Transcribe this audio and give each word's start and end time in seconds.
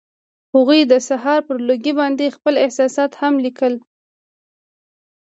هغوی 0.55 0.81
د 0.91 0.93
سهار 1.09 1.39
پر 1.47 1.57
لرګي 1.67 1.93
باندې 1.99 2.35
خپل 2.35 2.53
احساسات 2.65 3.11
هم 3.21 3.33
لیکل. 3.45 3.73